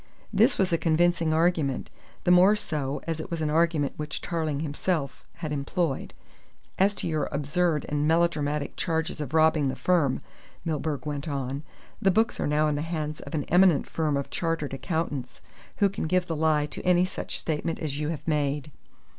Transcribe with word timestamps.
This 0.33 0.57
was 0.57 0.73
a 0.73 0.79
convincing 0.79 1.31
argument 1.31 1.91
the 2.23 2.31
more 2.31 2.55
so 2.55 3.01
as 3.05 3.19
it 3.19 3.29
was 3.29 3.39
an 3.39 3.51
argument 3.51 3.93
which 3.97 4.19
Tarling 4.19 4.61
himself 4.61 5.23
had 5.35 5.51
employed. 5.51 6.15
"As 6.79 6.95
to 6.95 7.07
your 7.07 7.29
absurd 7.31 7.85
and 7.87 8.07
melodramatic 8.07 8.75
charges 8.75 9.21
of 9.21 9.35
robbing 9.35 9.67
the 9.67 9.75
firm," 9.75 10.23
Milburgh 10.65 11.05
went 11.05 11.27
on, 11.27 11.61
"the 12.01 12.09
books 12.09 12.39
are 12.39 12.47
now 12.47 12.67
in 12.67 12.73
the 12.73 12.81
hands 12.81 13.19
of 13.19 13.35
an 13.35 13.43
eminent 13.43 13.87
firm 13.87 14.17
of 14.17 14.31
chartered 14.31 14.73
accountants, 14.73 15.39
who 15.77 15.87
can 15.87 16.07
give 16.07 16.25
the 16.25 16.35
lie 16.35 16.65
to 16.65 16.81
any 16.81 17.05
such 17.05 17.37
statement 17.37 17.77
as 17.77 17.99
you 17.99 18.09
have 18.09 18.27
made." 18.27 18.71